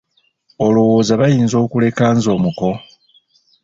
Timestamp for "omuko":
2.35-2.69